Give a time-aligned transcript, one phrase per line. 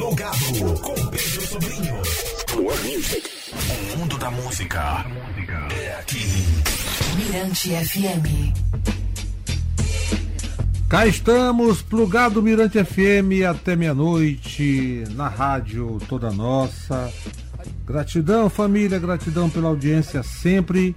[0.00, 1.94] Plugado com Pedro Sobrinho.
[2.56, 3.30] More Music.
[3.92, 5.04] O mundo da música
[5.78, 6.24] é aqui.
[7.18, 8.56] Mirante FM.
[10.88, 17.12] Cá estamos, plugado Mirante FM até meia-noite, na rádio toda nossa.
[17.84, 20.96] Gratidão, família, gratidão pela audiência sempre.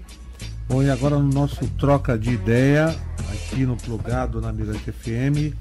[0.69, 2.95] Bom, e agora no nosso troca de ideia,
[3.33, 5.53] aqui no plugado na Mirante FM,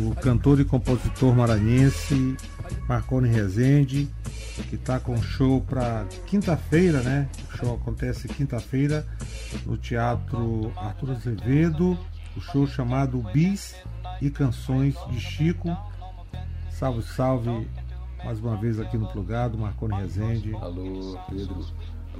[0.00, 2.36] o cantor e compositor maranhense
[2.88, 4.08] Marconi Rezende,
[4.68, 7.28] que está com show para quinta-feira, né?
[7.52, 9.06] O show acontece quinta-feira
[9.66, 11.98] no Teatro Arthur Azevedo,
[12.36, 13.76] o show chamado Bis
[14.20, 15.76] e Canções de Chico.
[16.70, 17.68] Salve, salve,
[18.24, 20.54] mais uma vez aqui no Plugado, Marconi Rezende.
[20.54, 21.66] Alô, Pedro,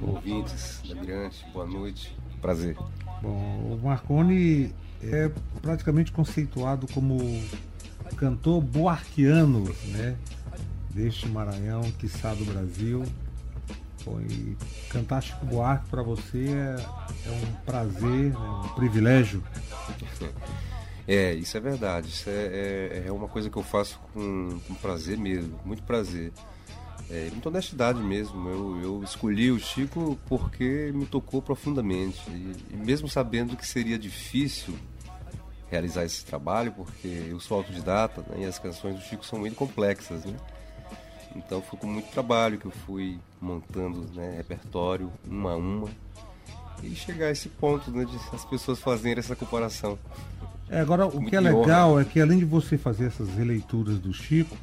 [0.01, 2.75] ouvintes da Mirante, boa noite, prazer.
[3.21, 7.17] Bom, o Marconi é praticamente conceituado como
[8.15, 10.15] cantor boarquiano, né?
[10.89, 13.03] Deste Maranhão, quiçá do Brasil.
[14.27, 14.57] E
[14.89, 16.81] cantar Chico Buarque para você é,
[17.27, 19.43] é, um prazer, é um privilégio.
[21.07, 22.09] É, isso é verdade.
[22.09, 26.31] Isso é, é, é uma coisa que eu faço com, com prazer mesmo, muito prazer.
[27.09, 28.47] É, muita honestidade mesmo.
[28.47, 32.21] Eu, eu, escolhi o Chico porque me tocou profundamente.
[32.29, 34.75] E, e, mesmo sabendo que seria difícil
[35.69, 39.55] realizar esse trabalho, porque eu sou autodidata né, e as canções do Chico são muito
[39.55, 40.25] complexas.
[40.25, 40.35] Né?
[41.35, 45.89] Então foi com muito trabalho que eu fui montando né, repertório, uma a uma,
[46.83, 49.97] e chegar a esse ponto né, de as pessoas fazerem essa comparação.
[50.69, 52.01] É, agora, o muito que é legal honra.
[52.01, 54.55] é que além de você fazer essas releituras do Chico,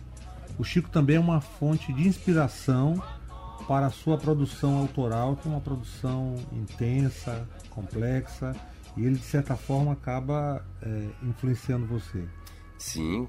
[0.59, 3.03] o Chico também é uma fonte de inspiração
[3.67, 8.55] para a sua produção autoral, que é uma produção intensa, complexa,
[8.97, 12.25] e ele de certa forma acaba é, influenciando você.
[12.79, 13.29] Sim,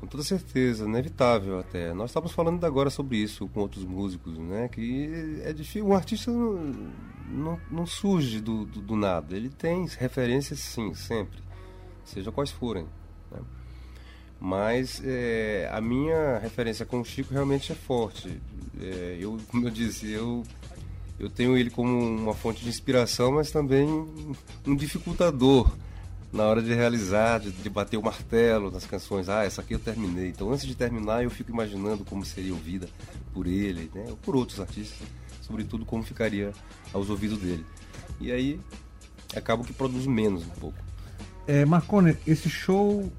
[0.00, 1.92] com toda certeza, inevitável até.
[1.92, 4.66] Nós estávamos falando agora sobre isso com outros músicos, né?
[4.68, 6.92] Que é difícil, um artista não,
[7.28, 9.36] não, não surge do, do, do, nada.
[9.36, 11.38] Ele tem referências, sim, sempre,
[12.02, 12.86] seja quais forem.
[13.30, 13.40] Né?
[14.40, 18.40] Mas é, a minha referência com o Chico realmente é forte.
[18.80, 20.42] É, eu, como eu disse, eu,
[21.20, 23.86] eu tenho ele como uma fonte de inspiração, mas também
[24.66, 25.70] um dificultador
[26.32, 29.28] na hora de realizar, de, de, bater o martelo nas canções.
[29.28, 30.28] Ah, essa aqui eu terminei.
[30.28, 32.88] Então, antes de terminar, eu fico imaginando como seria ouvida
[33.34, 34.06] por ele, né?
[34.08, 35.06] ou por outros artistas,
[35.42, 36.52] sobretudo como ficaria
[36.92, 37.66] aos ouvidos dele.
[38.18, 38.58] E aí,
[39.36, 40.78] acabo que produzo menos um pouco.
[41.46, 43.12] É, Marcone, esse show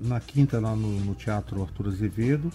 [0.00, 2.50] na quinta lá no, no, Teatro Arthur Azevedo.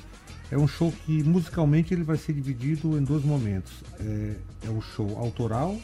[0.53, 3.73] É um show que musicalmente ele vai ser dividido em dois momentos.
[3.99, 4.35] É,
[4.67, 5.75] é o show autoral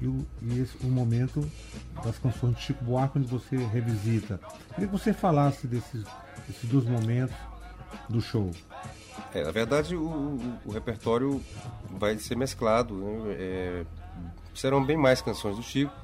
[0.00, 1.48] e, o, e esse, o momento
[2.02, 4.40] das canções de Chico Buarque onde você revisita.
[4.70, 6.02] Queria que você falasse desses,
[6.44, 7.36] desses dois momentos
[8.08, 8.50] do show.
[9.32, 11.40] É, na verdade, o, o, o, repertório
[11.96, 12.96] vai ser mesclado.
[12.96, 13.36] Né?
[13.38, 13.86] É,
[14.56, 15.94] serão bem mais canções do Chico,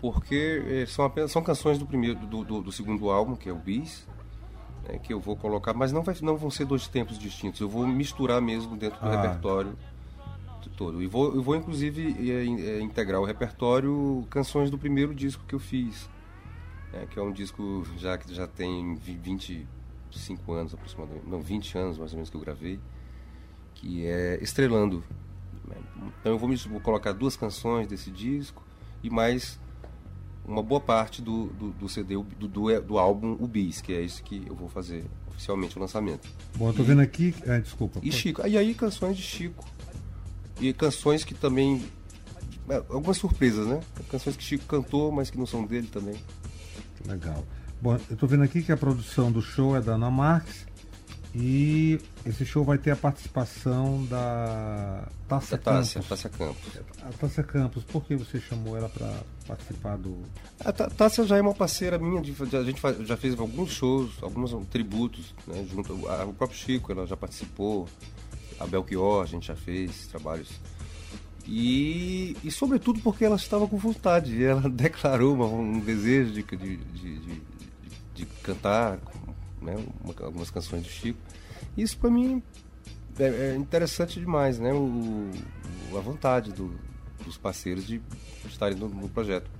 [0.00, 3.52] porque eh, são apenas são canções do primeiro do, do, do segundo álbum que é
[3.52, 4.06] o Bis
[4.88, 7.60] né, que eu vou colocar mas não vai não vão ser dois tempos distintos.
[7.60, 9.22] Eu vou misturar mesmo dentro do ah.
[9.22, 9.76] repertório
[10.76, 11.02] todo.
[11.02, 15.54] E vou eu vou inclusive é, é, integrar o repertório canções do primeiro disco que
[15.54, 16.08] eu fiz
[16.92, 21.98] né, que é um disco já que já tem 25 anos aproximadamente não 20 anos
[21.98, 22.80] mais ou menos que eu gravei
[23.74, 25.02] que é Estrelando.
[26.20, 28.62] Então eu vou, vou colocar duas canções desse disco
[29.02, 29.58] e mais
[30.44, 34.02] uma boa parte do, do, do CD, do, do, do, álbum O Bis, que é
[34.02, 36.28] esse que eu vou fazer oficialmente o lançamento.
[36.56, 37.34] Bom, eu tô e, vendo aqui.
[37.46, 38.00] Ah, desculpa.
[38.02, 38.46] E Chico.
[38.46, 39.64] E aí canções de Chico.
[40.60, 41.84] E canções que também.
[42.68, 43.80] É, algumas surpresas, né?
[44.10, 46.16] Canções que Chico cantou, mas que não são dele também.
[47.06, 47.44] Legal.
[47.80, 50.66] Bom, eu tô vendo aqui que a produção do show é da Ana Marques
[51.34, 56.08] e esse show vai ter a participação da Tássia Campos.
[56.08, 56.80] Tássia Campos.
[57.02, 59.12] A Tássia Campos, por que você chamou ela para
[59.46, 60.18] participar do.
[60.64, 64.10] A Tássia já é uma parceira minha, de, a gente faz, já fez alguns shows,
[64.22, 67.88] alguns tributos, né, junto ao próprio Chico, ela já participou,
[68.58, 70.48] a Belchior, a gente já fez trabalhos.
[71.46, 76.76] E, e sobretudo porque ela estava com vontade, ela declarou uma, um desejo de, de,
[76.76, 77.42] de, de,
[78.14, 78.98] de cantar
[79.60, 81.18] né, uma, algumas canções do Chico.
[81.76, 82.42] Isso para mim
[83.18, 84.72] é, é, interessante demais, né?
[84.72, 85.30] O,
[85.92, 86.72] o a vontade do,
[87.24, 88.00] dos parceiros de
[88.46, 89.50] estarem no, no, projeto.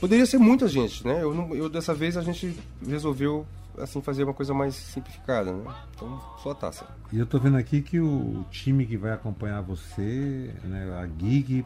[0.00, 1.22] Poderia ser muita gente, né?
[1.22, 3.46] Eu, eu dessa vez a gente resolveu
[3.78, 5.74] assim fazer uma coisa mais simplificada, né?
[5.94, 6.86] Então só a taça.
[7.12, 11.64] E eu tô vendo aqui que o time que vai acompanhar você, né, a gig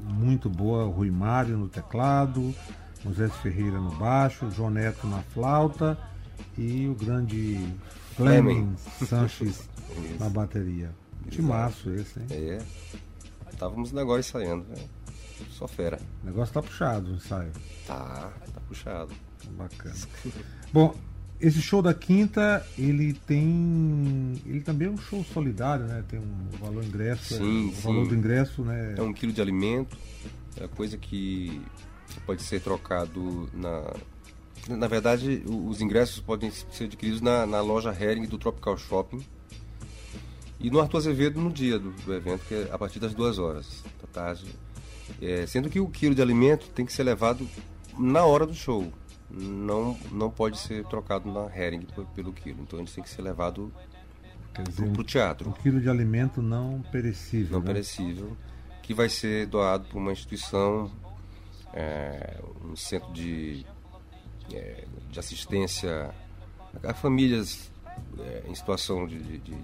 [0.00, 2.54] muito boa, o Rui Mário no teclado,
[3.04, 5.98] Moisés Ferreira no baixo, João Neto na flauta
[6.56, 7.58] e o grande
[8.16, 8.74] Fleming
[9.06, 9.68] Sanches
[10.18, 10.90] na bateria.
[11.30, 12.26] Timaço esse, hein?
[12.30, 12.62] É.
[13.52, 14.84] Estávamos agora ensaiando, né?
[15.50, 15.98] Só fera.
[16.22, 17.52] O negócio tá puxado o ensaio.
[17.86, 19.12] Tá, tá puxado.
[19.56, 19.94] Bacana.
[20.72, 20.94] Bom,
[21.42, 24.40] esse show da quinta, ele tem.
[24.46, 26.04] Ele também é um show solidário, né?
[26.08, 27.36] Tem um valor ingresso.
[27.36, 27.82] Sim, o sim.
[27.82, 28.94] valor do ingresso, né?
[28.96, 29.96] É um quilo de alimento,
[30.56, 31.60] é coisa que
[32.24, 33.92] pode ser trocado na.
[34.68, 39.24] Na verdade, os ingressos podem ser adquiridos na, na loja Hering do Tropical Shopping
[40.60, 43.38] e no Arthur Azevedo no dia do, do evento, que é a partir das duas
[43.38, 44.46] horas da tarde.
[45.20, 47.48] É, sendo que o quilo de alimento tem que ser levado
[47.98, 48.92] na hora do show.
[49.28, 52.62] Não, não pode ser trocado na Hering pelo quilo.
[52.62, 53.72] Então ele tem que ser levado
[54.52, 55.52] para o um teatro.
[55.62, 57.58] quilo de alimento não perecível.
[57.58, 57.66] não né?
[57.66, 58.36] perecível,
[58.82, 60.90] que vai ser doado por uma instituição,
[61.72, 63.64] é, um centro de,
[64.56, 66.10] é, de assistência
[66.82, 67.70] a famílias
[68.18, 69.54] é, em situação de, de, de-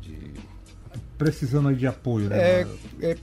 [0.00, 0.32] de-
[1.16, 2.62] Precisando de apoio, né?
[2.62, 2.66] é,
[3.00, 3.16] é,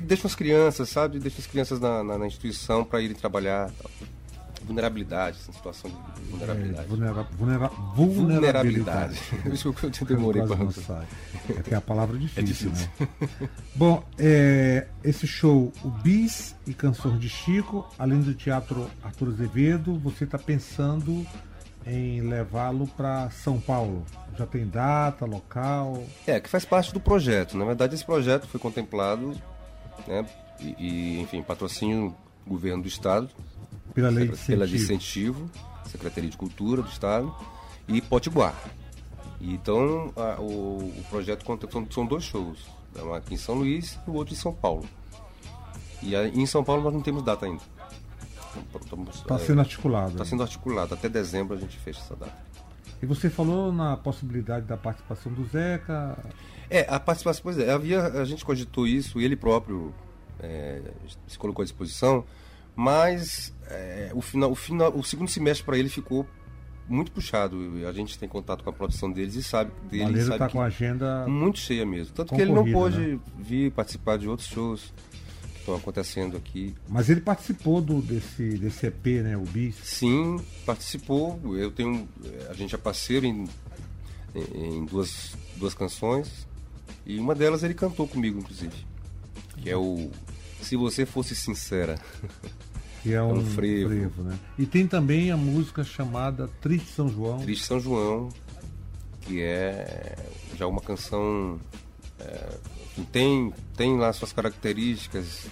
[0.00, 1.18] deixa as crianças, sabe?
[1.18, 3.70] Deixa as crianças na, na- na instituição para irem trabalhar.
[3.72, 3.90] tal.
[4.66, 6.84] Vulnerabilidade, essa situação de vulnerabilidade.
[6.84, 9.20] É, vulnera- vulnera- vulnerabilidade.
[9.52, 11.06] Isso que eu demorei para sai.
[11.48, 12.88] É que é a palavra difícil, difícil.
[13.00, 13.48] né?
[13.74, 19.98] Bom, é, esse show, o Bis e Canções de Chico, além do Teatro Arthur Azevedo,
[19.98, 21.26] você está pensando
[21.86, 24.04] em levá-lo para São Paulo?
[24.38, 26.02] Já tem data, local?
[26.26, 27.56] É, que faz parte do projeto.
[27.56, 29.34] Na verdade, esse projeto foi contemplado,
[30.08, 30.24] né,
[30.60, 32.14] e, e, enfim, patrocínio
[32.44, 33.28] do governo do Estado,
[33.94, 35.44] Pela lei de pela de incentivo.
[35.44, 35.50] incentivo,
[35.88, 37.34] Secretaria de Cultura do Estado
[37.86, 38.54] e Potiguar.
[39.40, 42.58] Então, a- o, o projeto conta, são, são dois shows,
[42.94, 44.84] né, um aqui em São Luís e o outro em São Paulo.
[46.02, 47.62] E aí, em São Paulo nós não temos data ainda.
[49.12, 50.12] Está sendo articulado.
[50.12, 50.94] Está sendo articulado.
[50.94, 52.36] Até dezembro a gente fecha essa data.
[53.02, 56.16] E você falou na possibilidade da participação do Zeca.
[56.70, 59.92] É, a participação, pois é, havia, a gente cogitou isso, ele próprio
[60.40, 60.80] é,
[61.26, 62.24] se colocou à disposição,
[62.76, 66.26] mas é, o, final, o, final, o segundo semestre para ele ficou
[66.88, 67.56] muito puxado.
[67.88, 70.60] A gente tem contato com a produção deles e sabe dele Maleiro sabe está com
[70.60, 71.26] a agenda.
[71.26, 72.14] muito cheia mesmo.
[72.14, 73.20] Tanto que ele não pôde né?
[73.38, 74.92] vir participar de outros shows
[75.54, 76.74] que estão acontecendo aqui.
[76.88, 79.36] Mas ele participou do, desse, desse EP, né?
[79.36, 79.76] O Bis.
[79.76, 81.40] Sim, participou.
[81.56, 82.06] Eu tenho,
[82.50, 83.48] a gente é parceiro em,
[84.34, 86.46] em, em duas, duas canções
[87.06, 88.74] e uma delas ele cantou comigo, inclusive,
[89.58, 90.10] que é o
[90.64, 91.98] Se Você Fosse Sincera.
[93.02, 94.22] Que é um, um frevo.
[94.22, 94.38] né?
[94.58, 97.38] E tem também a música chamada Triste São João.
[97.38, 98.30] Triste São João,
[99.20, 100.16] que é
[100.56, 101.60] já uma canção
[102.18, 102.48] é,
[102.94, 105.46] que tem tem lá suas características.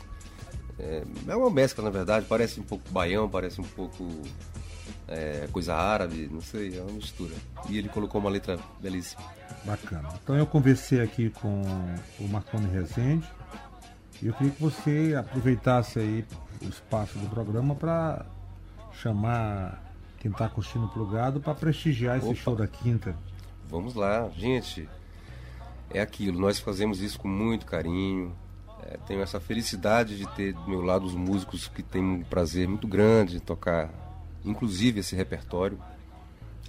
[0.78, 2.24] É, é uma mescla, na verdade.
[2.26, 4.08] Parece um pouco baião, parece um pouco
[5.06, 7.34] é, coisa árabe, não sei, é uma mistura.
[7.68, 9.22] E ele colocou uma letra belíssima.
[9.64, 10.08] Bacana.
[10.22, 11.62] Então eu conversei aqui com
[12.18, 13.28] o Marconi Rezende
[14.28, 16.24] eu queria que você aproveitasse aí
[16.60, 18.24] o espaço do programa para
[18.92, 19.82] chamar
[20.20, 22.36] quem está curtindo o plugado para prestigiar esse Opa.
[22.36, 23.16] show da quinta.
[23.68, 24.88] Vamos lá, gente.
[25.90, 28.32] É aquilo, nós fazemos isso com muito carinho.
[28.84, 32.68] É, tenho essa felicidade de ter do meu lado os músicos que têm um prazer
[32.68, 33.90] muito grande de tocar,
[34.44, 35.78] inclusive esse repertório.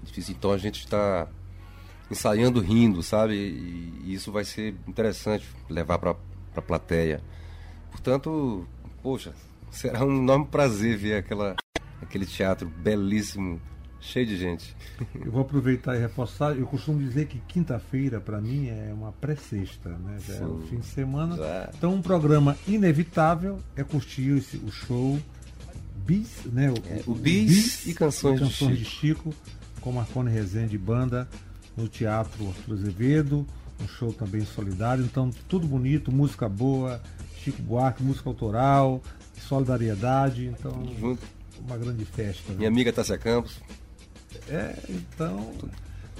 [0.01, 1.27] É difícil, então a gente está
[2.09, 3.35] ensaiando rindo, sabe?
[3.35, 6.15] E, e isso vai ser interessante levar para
[6.55, 7.21] a plateia.
[7.93, 8.67] Portanto,
[9.01, 9.33] poxa,
[9.71, 11.55] será um enorme prazer ver aquela,
[12.01, 13.61] aquele teatro belíssimo,
[14.01, 14.75] cheio de gente.
[15.15, 16.57] Eu vou aproveitar e reforçar.
[16.57, 20.17] Eu costumo dizer que quinta-feira, para mim, é uma pré-sexta, né?
[20.27, 20.67] Já é o Sim.
[20.67, 21.37] fim de semana.
[21.37, 21.69] Já.
[21.77, 25.17] Então, um programa inevitável é curtir esse, o show
[26.05, 26.73] Bis, né?
[26.89, 29.33] É, o Bis e Canções de de Chico,
[29.79, 31.29] com Marconi Rezende e Banda,
[31.77, 33.47] no Teatro Arthur Azevedo.
[33.81, 35.03] Um show também solidário.
[35.03, 37.01] Então, tudo bonito, música boa,
[37.43, 39.01] Chico Buarque, música autoral,
[39.47, 40.45] solidariedade.
[40.47, 41.21] Então, Junto.
[41.65, 42.53] uma grande festa.
[42.53, 43.59] Minha amiga Tássia Campos.
[44.47, 45.53] É, então.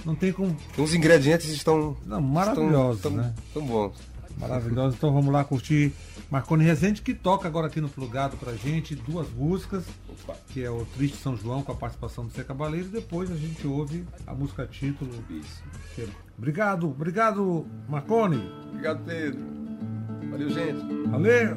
[0.04, 0.54] Não tem como.
[0.76, 1.96] Os ingredientes estão.
[2.04, 3.34] Não, maravilhosos, estão, né?
[3.52, 3.94] Tão bons.
[4.36, 4.96] Maravilhoso.
[4.96, 5.92] Então vamos lá curtir
[6.30, 10.36] Marconi Rezende, que toca agora aqui no Plugado pra gente duas músicas, Opa.
[10.48, 13.36] que é o Triste São João com a participação do Zé Cabaleiro, e depois a
[13.36, 15.10] gente ouve a música título.
[15.30, 15.62] Isso.
[15.98, 18.42] é- Obrigado, obrigado, Marconi.
[18.70, 19.63] Obrigado, Pedro.
[20.34, 21.08] Valeu, gente.
[21.10, 21.54] Valeu!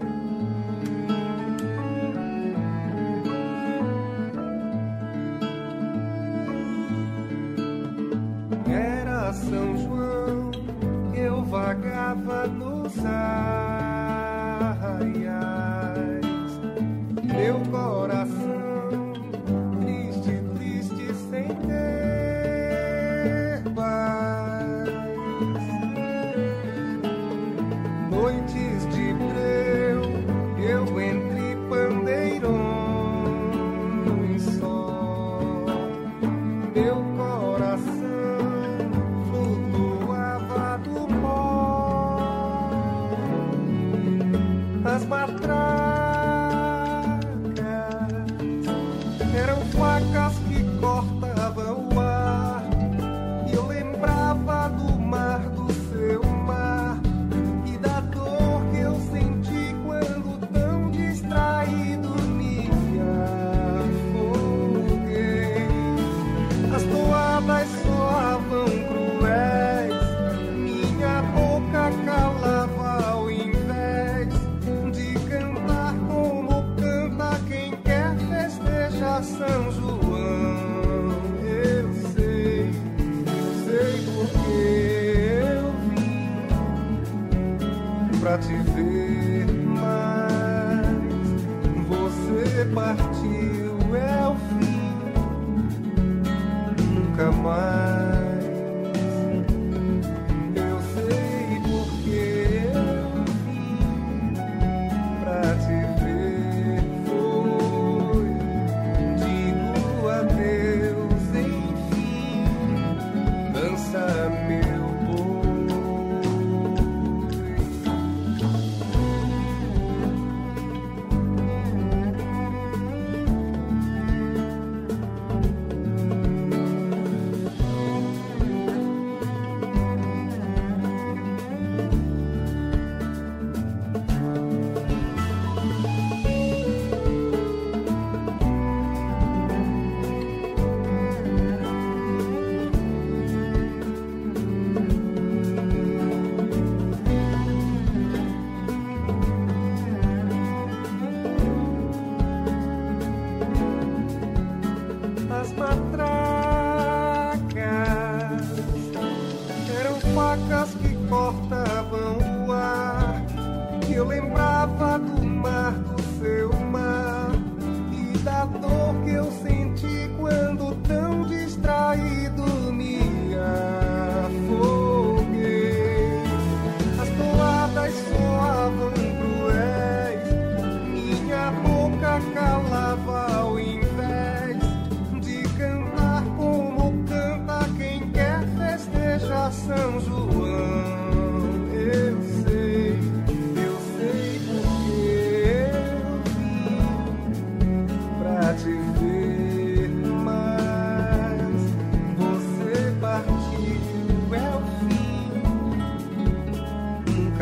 [168.24, 172.43] da dor que eu senti quando tão distraído
[172.74, 173.16] me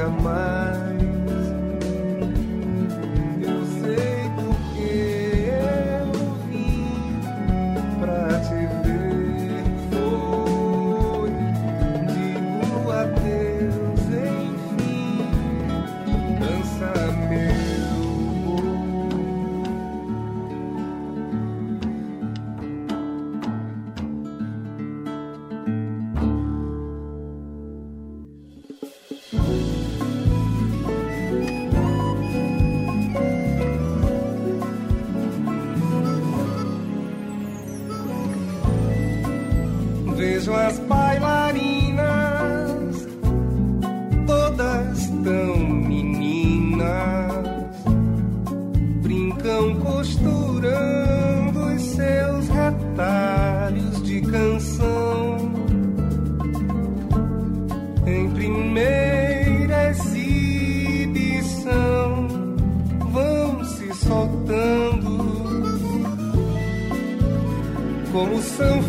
[0.09, 0.44] my
[40.45, 42.05] vejo as bailarinas,
[44.27, 47.45] todas tão meninas,
[49.01, 55.37] brincam costurando os seus retalhos de canção.
[58.05, 61.07] Em primeira exibição,
[63.11, 65.15] vão se soltando
[68.15, 68.81] como são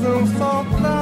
[0.00, 0.95] não faltar.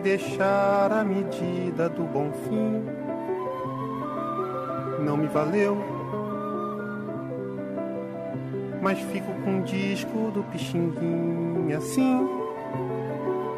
[0.00, 2.84] Deixar a medida do bom fim.
[5.04, 5.76] Não me valeu,
[8.80, 12.26] mas fico com um disco do Pixinguinha assim.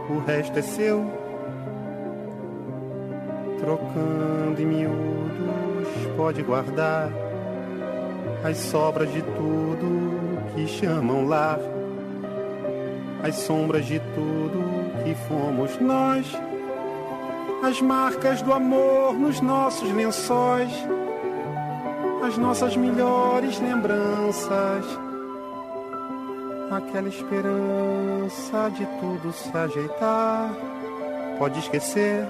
[0.09, 1.05] O resto é seu,
[3.59, 7.11] trocando em miúdos, pode guardar
[8.43, 11.61] as sobras de tudo que chamam lar
[13.23, 16.27] as sombras de tudo que fomos nós,
[17.63, 20.71] as marcas do amor nos nossos lençóis,
[22.23, 24.85] as nossas melhores lembranças,
[26.71, 30.51] aquela esperança de tudo se ajeitar.
[31.39, 32.27] Pode esquecer.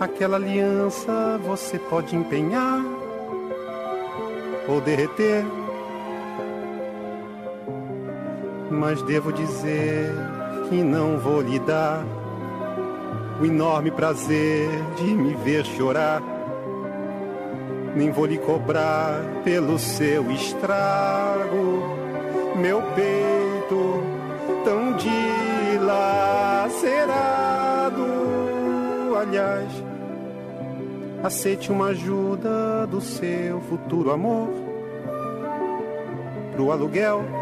[0.00, 2.80] Aquela aliança você pode empenhar
[4.68, 5.44] ou derreter.
[8.82, 10.12] Mas devo dizer
[10.68, 12.04] que não vou lhe dar
[13.40, 16.20] o enorme prazer de me ver chorar.
[17.94, 21.84] Nem vou lhe cobrar pelo seu estrago,
[22.56, 24.02] meu peito
[24.64, 25.94] tão dilacerado.
[29.16, 29.70] Aliás,
[31.22, 34.48] aceite uma ajuda do seu futuro amor
[36.56, 37.41] pro aluguel.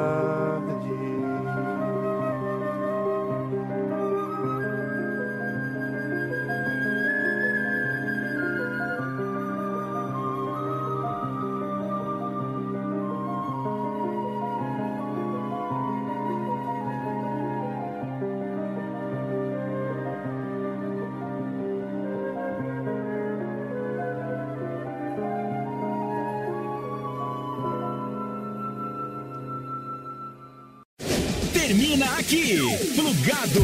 [31.71, 32.57] Termina aqui,
[32.95, 33.63] plugado.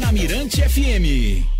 [0.00, 1.53] Na Mirante FM.